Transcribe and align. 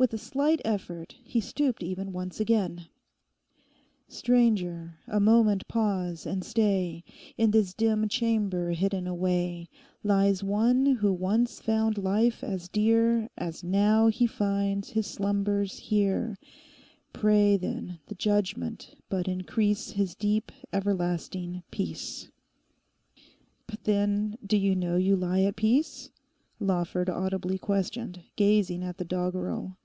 With 0.00 0.14
a 0.14 0.18
slight 0.18 0.62
effort 0.64 1.16
he 1.22 1.42
stooped 1.42 1.82
even 1.82 2.14
once 2.14 2.40
again;— 2.40 2.86
'Stranger, 4.08 4.94
a 5.06 5.20
moment 5.20 5.68
pause, 5.68 6.24
and 6.24 6.42
stay; 6.42 7.04
In 7.36 7.50
this 7.50 7.74
dim 7.74 8.08
chamber 8.08 8.70
hidden 8.70 9.06
away 9.06 9.68
Lies 10.02 10.42
one 10.42 10.86
who 10.86 11.12
once 11.12 11.60
found 11.60 11.98
life 11.98 12.42
as 12.42 12.66
dear 12.66 13.28
As 13.36 13.62
now 13.62 14.06
he 14.08 14.26
finds 14.26 14.88
his 14.88 15.06
slumbers 15.06 15.78
here: 15.78 16.38
Pray, 17.12 17.58
then, 17.58 17.98
the 18.06 18.14
Judgement 18.14 18.94
but 19.10 19.28
increase 19.28 19.90
His 19.90 20.14
deep, 20.14 20.50
everlasting 20.72 21.62
peace!' 21.70 22.30
'But 23.66 23.84
then, 23.84 24.38
do 24.46 24.56
you 24.56 24.74
know 24.74 24.96
you 24.96 25.14
lie 25.14 25.42
at 25.42 25.56
peace?' 25.56 26.08
Lawford 26.58 27.10
audibly 27.10 27.58
questioned, 27.58 28.22
gazing 28.36 28.82
at 28.82 28.96
the 28.96 29.04
doggerel. 29.04 29.76